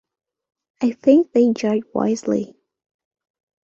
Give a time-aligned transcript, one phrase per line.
[0.81, 2.57] I think they judge wisely.